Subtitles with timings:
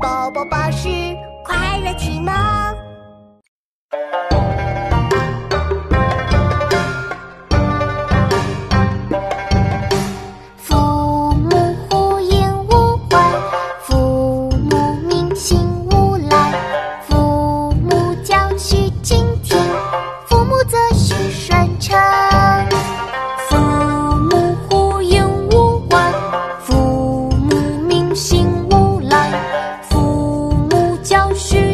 [0.00, 0.88] 宝宝巴士
[1.42, 2.47] 快乐启蒙。
[31.38, 31.67] shoes.